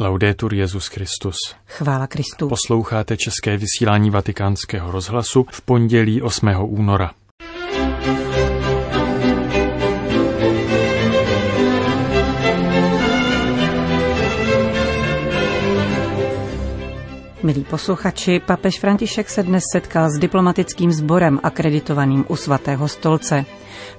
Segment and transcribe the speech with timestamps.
[0.00, 1.36] Laudetur Jezus Christus.
[1.66, 2.48] Chvála Kristu.
[2.48, 6.48] Posloucháte české vysílání Vatikánského rozhlasu v pondělí 8.
[6.62, 7.10] února.
[17.42, 23.44] Milí posluchači, papež František se dnes setkal s diplomatickým sborem akreditovaným u svatého stolce.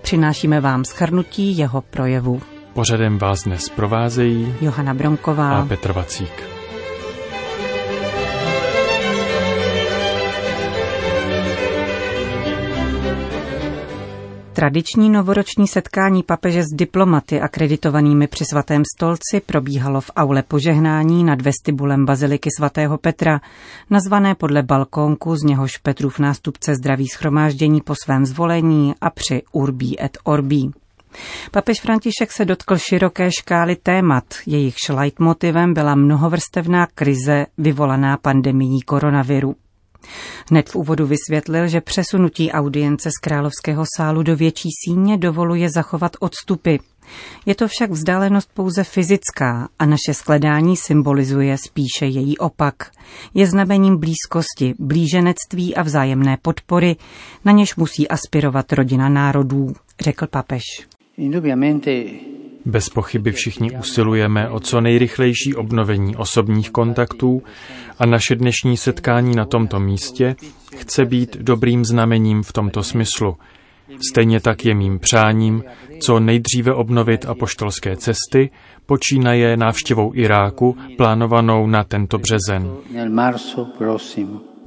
[0.02, 2.42] Přinášíme vám schrnutí jeho projevu.
[2.74, 6.44] Pořadem vás dnes provázejí Johana Bronková a Petr Vacík.
[14.54, 21.42] Tradiční novoroční setkání papeže s diplomaty akreditovanými při svatém stolci probíhalo v aule požehnání nad
[21.42, 23.42] vestibulem baziliky svatého Petra,
[23.90, 30.04] nazvané podle balkónku, z něhož Petrův nástupce zdraví schromáždění po svém zvolení a při Urbí
[30.04, 30.72] et Orbí.
[31.52, 39.56] Papež František se dotkl široké škály témat, jejichž leitmotivem byla mnohovrstevná krize vyvolaná pandemií koronaviru.
[40.50, 46.12] Hned v úvodu vysvětlil, že přesunutí audience z královského sálu do větší síně dovoluje zachovat
[46.20, 46.76] odstupy.
[47.46, 52.92] Je to však vzdálenost pouze fyzická a naše skledání symbolizuje spíše její opak.
[53.34, 56.96] Je znamením blízkosti, blíženectví a vzájemné podpory,
[57.46, 60.64] na něž musí aspirovat rodina národů, řekl papež.
[62.66, 67.44] Bez pochyby všichni usilujeme o co nejrychlejší obnovení osobních kontaktů
[68.00, 70.36] a naše dnešní setkání na tomto místě
[70.76, 73.38] chce být dobrým znamením v tomto smyslu.
[74.12, 75.64] Stejně tak je mým přáním
[76.02, 78.50] co nejdříve obnovit apoštolské cesty,
[78.86, 82.76] počínaje návštěvou Iráku plánovanou na tento březen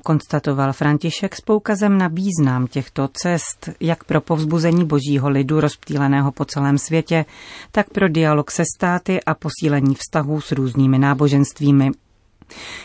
[0.05, 6.45] konstatoval František s poukazem na význam těchto cest, jak pro povzbuzení božího lidu rozptýleného po
[6.45, 7.25] celém světě,
[7.73, 11.91] tak pro dialog se státy a posílení vztahů s různými náboženstvími.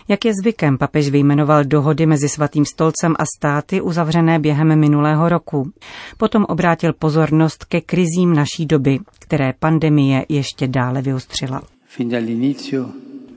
[0.08, 5.72] Jak je zvykem, papež vyjmenoval dohody mezi svatým stolcem a státy uzavřené během minulého roku.
[6.18, 11.62] Potom obrátil pozornost ke krizím naší doby, které pandemie ještě dále vyostřila.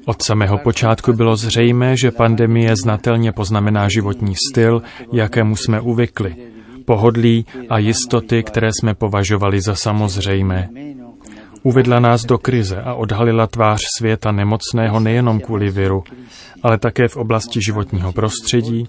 [0.06, 4.82] Od samého počátku bylo zřejmé, že pandemie znatelně poznamená životní styl,
[5.12, 6.36] jakému jsme uvykli,
[6.84, 10.68] pohodlí a jistoty, které jsme považovali za samozřejmé.
[11.62, 16.04] Uvedla nás do krize a odhalila tvář světa nemocného nejenom kvůli viru,
[16.62, 18.86] ale také v oblasti životního prostředí,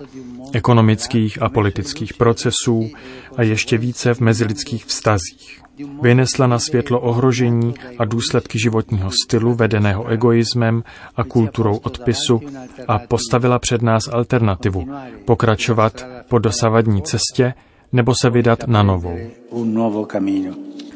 [0.53, 2.89] ekonomických a politických procesů
[3.37, 5.62] a ještě více v mezilidských vztazích.
[6.01, 10.83] Vynesla na světlo ohrožení a důsledky životního stylu vedeného egoismem
[11.15, 12.41] a kulturou odpisu
[12.87, 14.87] a postavila před nás alternativu
[15.25, 17.53] pokračovat po dosavadní cestě
[17.91, 19.17] nebo se vydat na novou.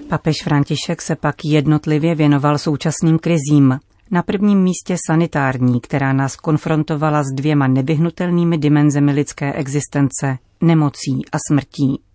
[0.09, 3.79] Papež František se pak jednotlivě věnoval současným krizím.
[4.11, 11.37] Na prvním místě sanitární, která nás konfrontovala s dvěma nevyhnutelnými dimenzemi lidské existence, nemocí a
[11.51, 12.06] smrtí.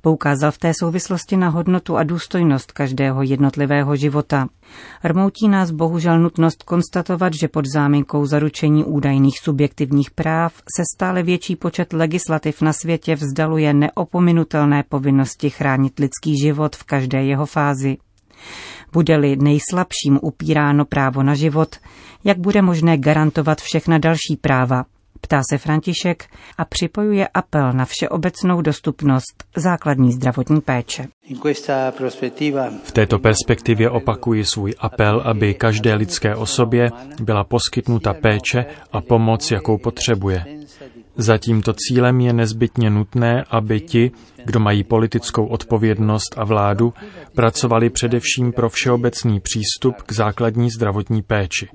[0.00, 4.48] Poukázal v té souvislosti na hodnotu a důstojnost každého jednotlivého života.
[5.04, 11.56] Rmoutí nás bohužel nutnost konstatovat, že pod záminkou zaručení údajných subjektivních práv se stále větší
[11.56, 17.96] počet legislativ na světě vzdaluje neopominutelné povinnosti chránit lidský život v každé jeho fázi.
[18.92, 21.76] Bude-li nejslabším upíráno právo na život,
[22.24, 24.84] jak bude možné garantovat všechna další práva,
[25.20, 31.06] Ptá se František a připojuje apel na všeobecnou dostupnost základní zdravotní péče.
[32.82, 36.90] V této perspektivě opakuji svůj apel, aby každé lidské osobě
[37.22, 40.44] byla poskytnuta péče a pomoc, jakou potřebuje.
[41.20, 44.10] Za tímto cílem je nezbytně nutné, aby ti,
[44.44, 46.94] kdo mají politickou odpovědnost a vládu,
[47.34, 51.68] pracovali především pro všeobecný přístup k základní zdravotní péči.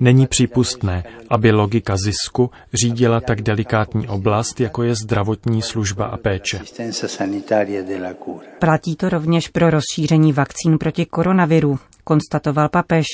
[0.00, 6.60] Není přípustné, aby logika zisku řídila tak delikátní oblast, jako je zdravotní služba a péče.
[8.64, 13.06] Platí to rovněž pro rozšíření vakcín proti koronaviru, konstatoval papež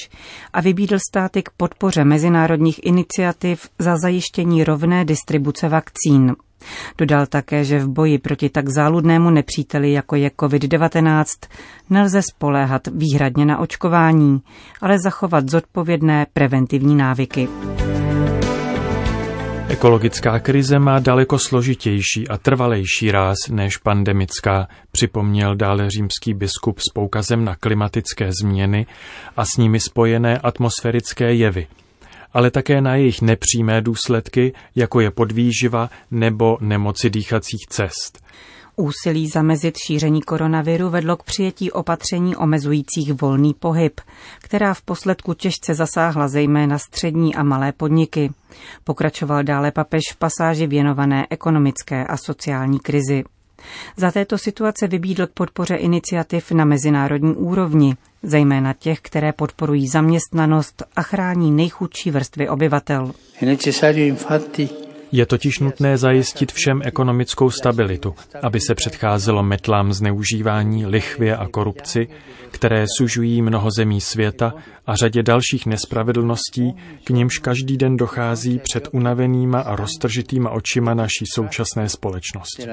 [0.53, 6.37] a vybídl státy k podpoře mezinárodních iniciativ za zajištění rovné distribuce vakcín.
[6.99, 11.25] Dodal také, že v boji proti tak záludnému nepříteli, jako je COVID-19,
[11.91, 14.43] nelze spoléhat výhradně na očkování,
[14.81, 17.49] ale zachovat zodpovědné preventivní návyky.
[19.71, 26.93] Ekologická krize má daleko složitější a trvalejší ráz než pandemická, připomněl dále římský biskup s
[26.95, 28.87] poukazem na klimatické změny
[29.37, 31.67] a s nimi spojené atmosférické jevy,
[32.33, 38.25] ale také na jejich nepřímé důsledky, jako je podvýživa nebo nemoci dýchacích cest.
[38.77, 44.01] Úsilí zamezit šíření koronaviru vedlo k přijetí opatření omezujících volný pohyb,
[44.39, 48.31] která v posledku těžce zasáhla zejména střední a malé podniky.
[48.85, 53.25] Pokračoval dále papež v pasáži věnované ekonomické a sociální krizi.
[53.97, 60.83] Za této situace vybídl k podpoře iniciativ na mezinárodní úrovni, zejména těch, které podporují zaměstnanost
[60.97, 63.13] a chrání nejchudší vrstvy obyvatel.
[63.41, 63.49] Je
[65.27, 72.09] totiž nutné zajistit všem ekonomickou stabilitu, aby se předcházelo metlám zneužívání, lichvě a korupci,
[72.51, 74.55] které sužují mnoho zemí světa
[74.87, 81.25] a řadě dalších nespravedlností, k nimž každý den dochází před unavenýma a roztržitýma očima naší
[81.35, 82.67] současné společnosti.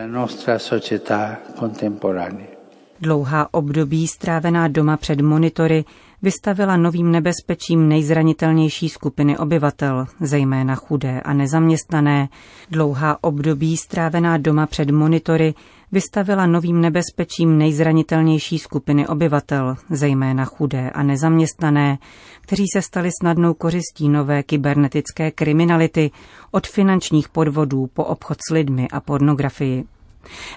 [3.01, 5.85] Dlouhá období strávená doma před monitory
[6.21, 12.29] vystavila novým nebezpečím nejzranitelnější skupiny obyvatel, zejména chudé a nezaměstnané.
[12.71, 15.53] Dlouhá období strávená doma před monitory
[15.91, 21.97] vystavila novým nebezpečím nejzranitelnější skupiny obyvatel, zejména chudé a nezaměstnané,
[22.41, 26.11] kteří se stali snadnou kořistí nové kybernetické kriminality,
[26.51, 29.96] od finančních podvodů po obchod s lidmi a pornografii.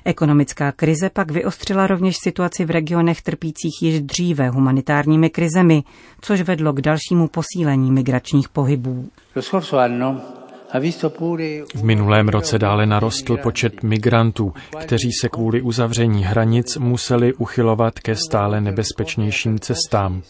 [0.05, 5.83] Ekonomická krize pak vyostřila rovněž situaci v regionech trpících již dříve humanitárními krizemi,
[6.21, 9.09] což vedlo k dalšímu posílení migračních pohybů.
[11.75, 18.17] V minulém roce dále narostl počet migrantů, kteří se kvůli uzavření hranic museli uchylovat ke
[18.17, 20.23] stále nebezpečnějším cestám.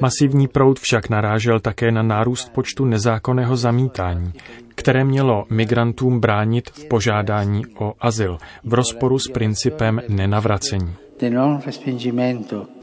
[0.00, 4.32] Masivní proud však narážel také na nárůst počtu nezákonného zamítání,
[4.74, 11.07] které mělo migrantům bránit v požádání o azyl v rozporu s principem nenavracení.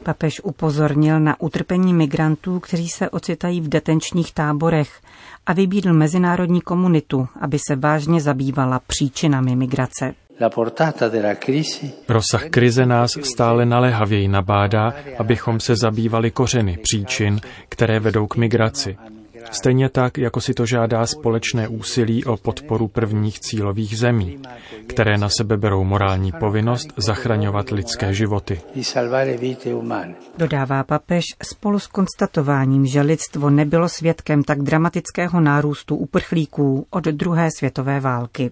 [0.03, 5.01] Papež upozornil na utrpení migrantů, kteří se ocitají v detenčních táborech
[5.45, 10.13] a vybídl mezinárodní komunitu, aby se vážně zabývala příčinami migrace.
[12.09, 17.39] Rozsah krize nás stále naléhavěji nabádá, abychom se zabývali kořeny příčin,
[17.69, 18.97] které vedou k migraci.
[19.51, 24.39] Stejně tak, jako si to žádá společné úsilí o podporu prvních cílových zemí,
[24.87, 28.61] které na sebe berou morální povinnost zachraňovat lidské životy.
[30.37, 37.49] Dodává papež spolu s konstatováním, že lidstvo nebylo svědkem tak dramatického nárůstu uprchlíků od druhé
[37.57, 38.51] světové války.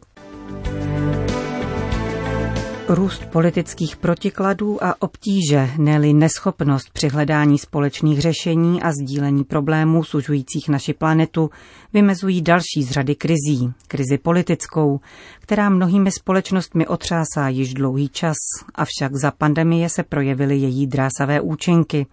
[2.88, 10.70] Růst politických protikladů a obtíže, neli neschopnost při hledání společných řešení a sdílení problémů sužujících
[10.70, 11.50] naši planetu
[11.94, 15.00] vymezují další z řady krizí, krizi politickou,
[15.40, 18.38] která mnohými společnostmi otřásá již dlouhý čas,
[18.76, 22.06] avšak za pandemie se projevily její drásavé účinky.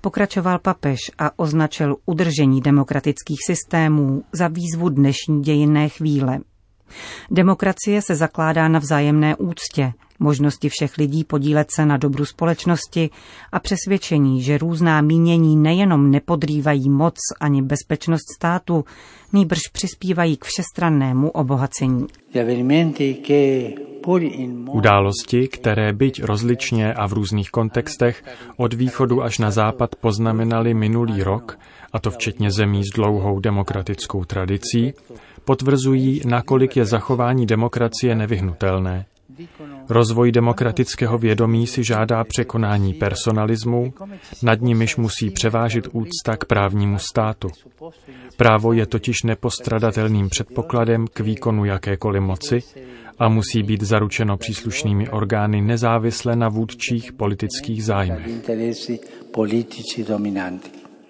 [0.00, 6.38] Pokračoval papež a označil udržení demokratických systémů za výzvu dnešní dějinné chvíle.
[7.30, 9.92] Demokracie se zakládá na vzájemné úctě,
[10.22, 13.10] možnosti všech lidí podílet se na dobru společnosti
[13.52, 18.84] a přesvědčení, že různá mínění nejenom nepodrývají moc ani bezpečnost státu,
[19.32, 22.06] nýbrž přispívají k všestrannému obohacení.
[24.70, 28.24] Události, které byť rozličně a v různých kontextech
[28.56, 31.58] od východu až na západ poznamenaly minulý rok,
[31.92, 34.92] a to včetně zemí s dlouhou demokratickou tradicí,
[35.44, 39.06] potvrzují, nakolik je zachování demokracie nevyhnutelné.
[39.88, 43.92] Rozvoj demokratického vědomí si žádá překonání personalismu,
[44.42, 47.48] nad nimiž musí převážit úcta k právnímu státu.
[48.36, 52.62] Právo je totiž nepostradatelným předpokladem k výkonu jakékoliv moci
[53.18, 58.26] a musí být zaručeno příslušnými orgány nezávisle na vůdčích politických zájmech.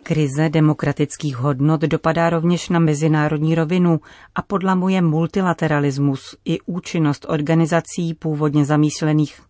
[0.02, 4.00] Krize demokratických hodnot dopadá rovněž na mezinárodní rovinu
[4.35, 9.40] a podlamuje multilateralismus i účinnost organizací původně zamýšlených,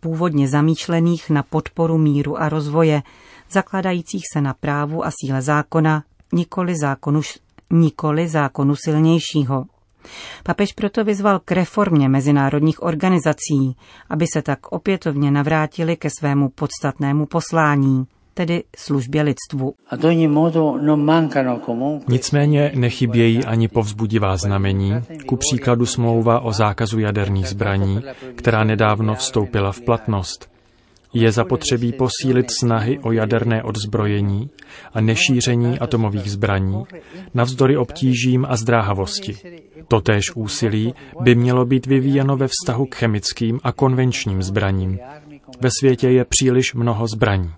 [0.00, 3.02] původně zamýšlených na podporu míru a rozvoje,
[3.50, 7.20] zakladajících se na právu a síle zákona, nikoli zákonu,
[7.70, 9.66] nikoli zákonu silnějšího.
[10.42, 13.76] Papež proto vyzval k reformě mezinárodních organizací,
[14.08, 19.74] aby se tak opětovně navrátili ke svému podstatnému poslání, tedy službě lidstvu.
[22.08, 24.94] Nicméně nechybějí ani povzbudivá znamení,
[25.26, 28.00] ku příkladu smlouva o zákazu jaderných zbraní,
[28.34, 30.54] která nedávno vstoupila v platnost.
[31.14, 34.50] Je zapotřebí posílit snahy o jaderné odzbrojení
[34.94, 36.84] a nešíření atomových zbraní,
[37.34, 39.36] navzdory obtížím a zdráhavosti.
[39.88, 44.98] Totéž úsilí by mělo být vyvíjeno ve vztahu k chemickým a konvenčním zbraním,
[45.60, 47.52] ve světě je příliš mnoho zbraní.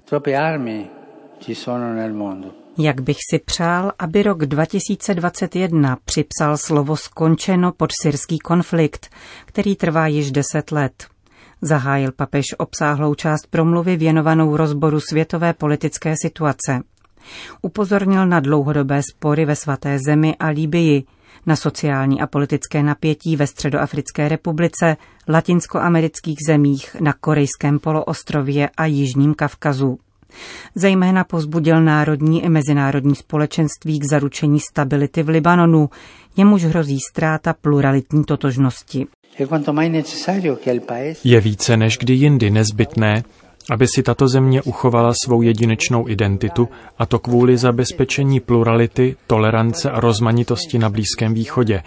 [2.78, 9.10] Jak bych si přál, aby rok 2021 připsal slovo skončeno pod syrský konflikt,
[9.44, 11.06] který trvá již deset let.
[11.62, 16.80] Zahájil papež obsáhlou část promluvy věnovanou rozboru světové politické situace.
[17.62, 21.04] Upozornil na dlouhodobé spory ve svaté zemi a Líbii,
[21.46, 24.96] na sociální a politické napětí ve Středoafrické republice,
[25.28, 29.98] latinskoamerických zemích, na Korejském poloostrově a Jižním Kavkazu.
[30.74, 35.90] Zejména pozbudil národní i mezinárodní společenství k zaručení stability v Libanonu,
[36.36, 39.06] jemuž hrozí ztráta pluralitní totožnosti.
[41.24, 43.22] Je více než kdy jindy nezbytné,
[43.70, 46.68] aby si tato země uchovala svou jedinečnou identitu,
[46.98, 51.82] a to kvůli zabezpečení plurality, tolerance a rozmanitosti na Blízkém východě,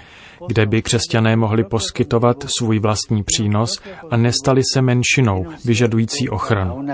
[0.48, 3.80] kde by křesťané mohli poskytovat svůj vlastní přínos
[4.12, 6.86] a nestali se menšinou vyžadující ochranu.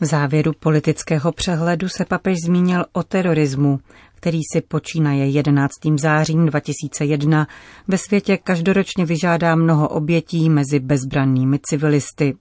[0.00, 3.78] V závěru politického přehledu se papež zmínil o terorismu,
[4.14, 5.72] který si počínaje 11.
[5.96, 7.46] zářím 2001
[7.88, 12.34] ve světě každoročně vyžádá mnoho obětí mezi bezbrannými civilisty.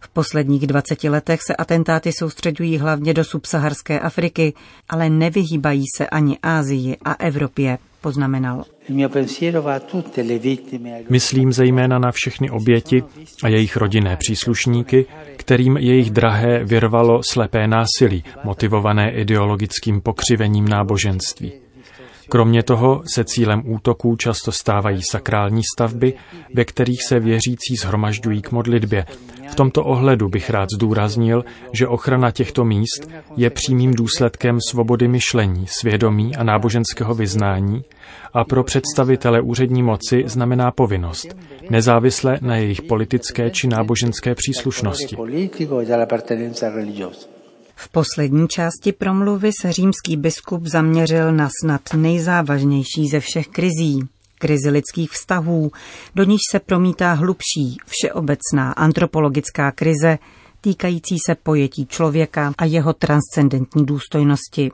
[0.00, 4.54] V posledních 20 letech se atentáty soustředují hlavně do subsaharské Afriky,
[4.88, 8.64] ale nevyhýbají se ani Ázii a Evropě, poznamenal.
[11.10, 13.02] Myslím zejména na všechny oběti
[13.42, 15.06] a jejich rodinné příslušníky,
[15.36, 21.67] kterým jejich drahé vyrvalo slepé násilí, motivované ideologickým pokřivením náboženství.
[22.28, 26.14] Kromě toho se cílem útoků často stávají sakrální stavby,
[26.54, 29.06] ve kterých se věřící zhromažďují k modlitbě.
[29.50, 35.66] V tomto ohledu bych rád zdůraznil, že ochrana těchto míst je přímým důsledkem svobody myšlení,
[35.66, 37.84] svědomí a náboženského vyznání
[38.32, 41.36] a pro představitele úřední moci znamená povinnost,
[41.70, 45.16] nezávisle na jejich politické či náboženské příslušnosti.
[47.80, 54.08] V poslední části promluvy se římský biskup zaměřil na snad nejzávažnější ze všech krizí,
[54.38, 55.70] krizi lidských vztahů,
[56.14, 60.18] do níž se promítá hlubší, všeobecná antropologická krize,
[60.60, 64.70] týkající se pojetí člověka a jeho transcendentní důstojnosti.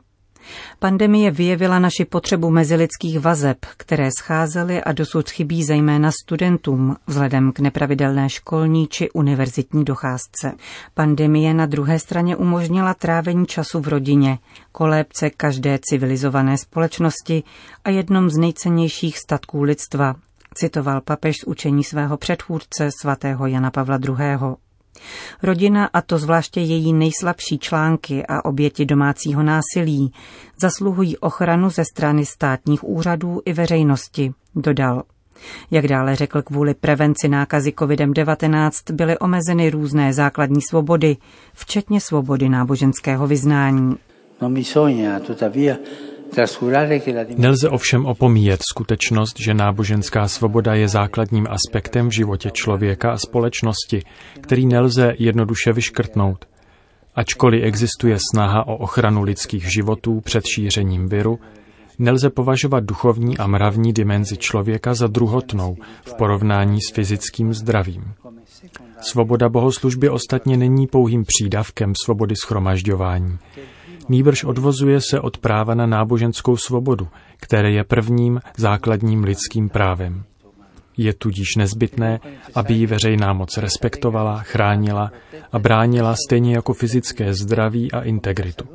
[0.79, 7.59] Pandemie vyjevila naši potřebu mezilidských vazeb, které scházely a dosud chybí zejména studentům vzhledem k
[7.59, 10.51] nepravidelné školní či univerzitní docházce.
[10.93, 14.39] Pandemie na druhé straně umožnila trávení času v rodině,
[14.71, 17.43] kolébce každé civilizované společnosti
[17.83, 20.15] a jednom z nejcennějších statků lidstva,
[20.53, 24.64] citoval papež z učení svého předchůdce svatého Jana Pavla II.
[25.43, 30.13] Rodina, a to zvláště její nejslabší články a oběti domácího násilí,
[30.59, 35.03] zasluhují ochranu ze strany státních úřadů i veřejnosti, dodal.
[35.71, 41.17] Jak dále řekl, kvůli prevenci nákazy COVID-19 byly omezeny různé základní svobody,
[41.53, 43.95] včetně svobody náboženského vyznání.
[44.41, 45.75] Non bisogna, tuttavia,
[47.37, 54.03] Nelze ovšem opomíjet skutečnost, že náboženská svoboda je základním aspektem v životě člověka a společnosti,
[54.41, 56.45] který nelze jednoduše vyškrtnout.
[57.15, 61.39] Ačkoliv existuje snaha o ochranu lidských životů před šířením viru,
[61.99, 65.75] nelze považovat duchovní a mravní dimenzi člověka za druhotnou
[66.05, 68.13] v porovnání s fyzickým zdravím.
[69.01, 73.37] Svoboda bohoslužby ostatně není pouhým přídavkem svobody schromažďování.
[74.09, 77.07] Nýbrž odvozuje se od práva na náboženskou svobodu,
[77.37, 80.23] které je prvním základním lidským právem.
[80.97, 82.19] Je tudíž nezbytné,
[82.55, 85.11] aby ji veřejná moc respektovala, chránila
[85.51, 88.65] a bránila stejně jako fyzické zdraví a integritu.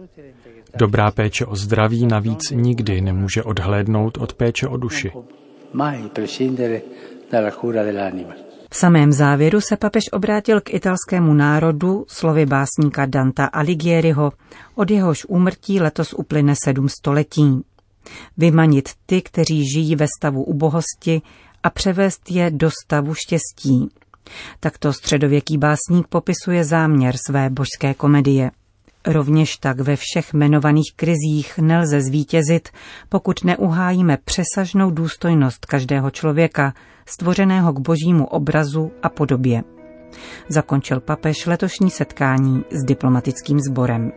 [0.79, 5.13] Dobrá péče o zdraví navíc nikdy nemůže odhlédnout od péče o duši.
[8.73, 14.33] V samém závěru se papež obrátil k italskému národu slovy básníka Danta Alighieriho,
[14.75, 17.65] od jehož úmrtí letos uplyne sedm století.
[18.37, 21.23] Vymanit ty, kteří žijí ve stavu ubohosti
[21.63, 23.89] a převést je do stavu štěstí.
[24.61, 28.51] Takto středověký básník popisuje záměr své božské komedie.
[29.07, 32.69] Rovněž tak ve všech jmenovaných krizích nelze zvítězit,
[33.09, 36.75] pokud neuhájíme přesažnou důstojnost každého člověka,
[37.07, 39.63] stvořeného k božímu obrazu a podobě.
[40.49, 44.13] Zakončil papež letošní setkání s diplomatickým sborem.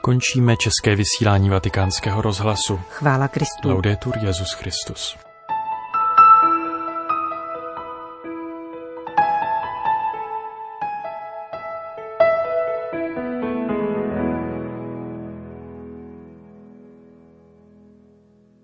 [0.00, 2.80] Končíme české vysílání vatikánského rozhlasu.
[2.88, 3.68] Chvála Kristu.
[3.68, 5.27] Laudetur Jezus Christus.